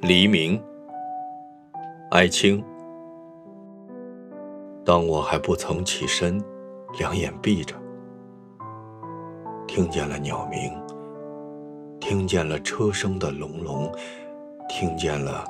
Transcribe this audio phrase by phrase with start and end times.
[0.00, 0.62] 黎明，
[2.12, 2.64] 艾青。
[4.84, 6.40] 当我还不曾起身，
[7.00, 7.74] 两眼闭着，
[9.66, 10.72] 听见了鸟鸣，
[11.98, 13.92] 听见了车声的隆隆，
[14.68, 15.44] 听见了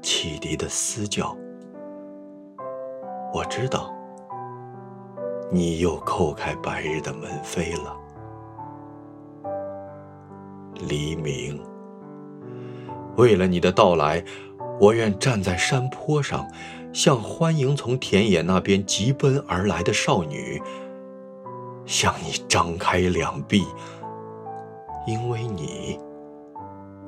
[0.00, 1.36] 汽笛的嘶叫，
[3.34, 3.94] 我知道，
[5.50, 7.94] 你又叩开白日的门扉了。
[10.88, 11.62] 黎明，
[13.18, 14.24] 为了你的到来，
[14.80, 16.46] 我愿站在山坡上，
[16.92, 20.62] 像欢迎从田野那边疾奔而来的少女，
[21.84, 23.66] 向你张开两臂，
[25.04, 25.98] 因为你，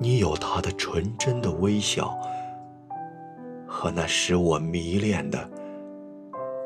[0.00, 2.12] 你有她的纯真的微笑，
[3.64, 5.48] 和那使我迷恋的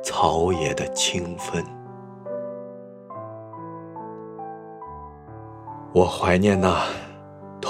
[0.02, 1.62] 草野的清芬。
[5.92, 6.82] 我怀念那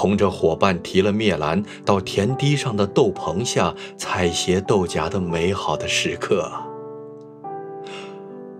[0.05, 6.47] 同着伙伴提了篾篮到田堤上的豆棚下采撷豆荚的美好的时刻。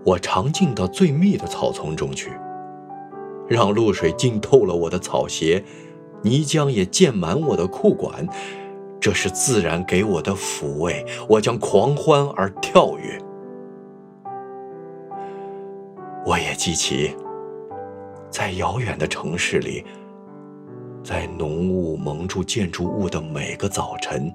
[0.04, 2.32] 我常进到最密的草丛中去，
[3.46, 5.62] 让露水浸透了我的草鞋，
[6.22, 8.26] 泥浆也溅满我的裤管。
[9.00, 13.16] 这是自然给我的抚慰，我将狂欢而跳跃。
[16.26, 17.14] 我也记起。
[18.28, 19.84] 在遥远的城市里，
[21.06, 24.34] 在浓雾蒙住建筑物的每个早晨，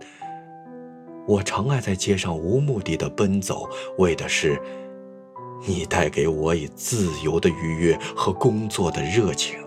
[1.27, 4.57] 我常爱在街上无目的的奔走，为的是
[5.67, 9.59] 你带给我以自由的愉悦和工作的热情。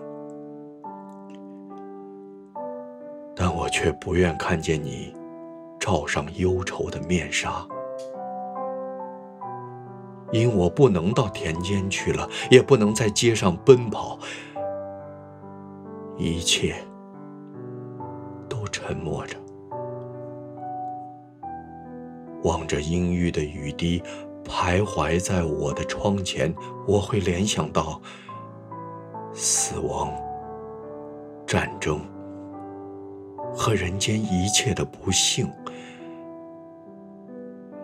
[3.35, 5.13] 但我却不愿看见你
[5.79, 7.63] 罩上忧愁的面纱。
[10.31, 14.17] 因我不能到田间去了，也不能在街上奔跑，
[16.17, 16.75] 一切
[18.77, 19.37] 沉默着，
[22.43, 24.03] 望着阴郁的雨滴
[24.43, 26.53] 徘徊在我的窗前，
[26.85, 28.01] 我会联想到
[29.31, 30.11] 死亡、
[31.47, 32.01] 战争
[33.55, 35.49] 和人间一切的不幸。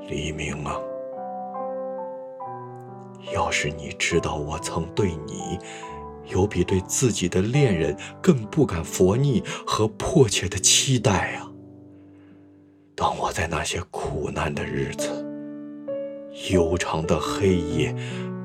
[0.09, 0.75] 黎明啊！
[3.34, 5.57] 要是你知道我曾对你，
[6.27, 11.51] 有比对自己的恋人更不敢佛逆和迫切的期待啊！
[12.95, 15.09] 当我在那些苦难的日子、
[16.51, 17.95] 悠长的黑夜，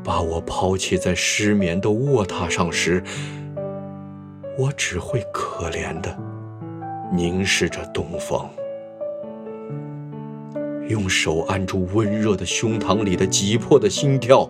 [0.02, 3.02] 把我抛弃在失眠的卧榻上时，
[4.58, 6.16] 我只会可怜的
[7.12, 8.50] 凝视着东方。
[10.88, 14.48] 用手按住温热的胸膛里的急迫的心跳，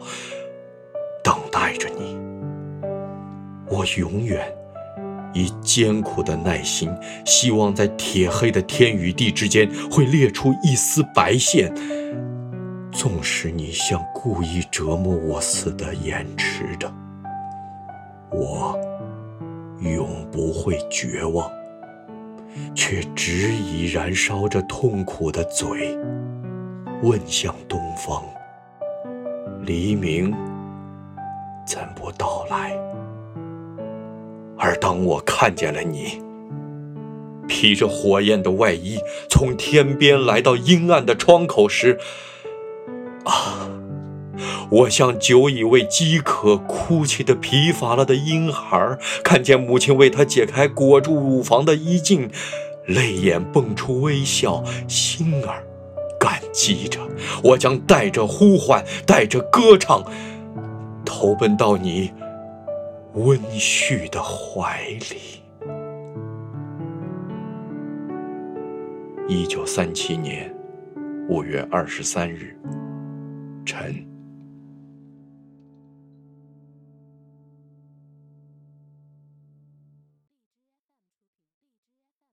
[1.24, 2.15] 等待着你。
[3.68, 4.46] 我永远
[5.34, 6.90] 以艰苦的耐心，
[7.24, 11.72] 希望在铁黑的天与地之间会裂出一丝白线。
[12.92, 16.90] 纵使你像故意折磨我似的延迟着，
[18.30, 18.78] 我
[19.80, 21.50] 永不会绝望，
[22.74, 25.94] 却只以燃烧着痛苦的嘴。
[27.02, 28.24] 问向东方，
[29.60, 30.34] 黎明
[31.66, 32.72] 怎不到来？
[34.86, 36.22] 当我看见了你，
[37.48, 41.98] 披着火焰的外衣，从天边来到阴暗的窗口时，
[43.24, 43.68] 啊！
[44.70, 52.30] 我像久已为饥渴哭泣的疲乏了的婴孩，看见母亲为他解开裹住乳房的衣襟，
[52.86, 55.64] 泪眼蹦出微笑，心儿。
[56.20, 57.00] 感激着，
[57.42, 60.04] 我将带着呼唤，带着歌唱，
[61.04, 62.12] 投奔到你
[63.16, 65.42] 温煦的怀里。
[69.26, 70.54] 一九三七年
[71.26, 72.54] 五月二十三日，
[73.64, 74.15] 晨。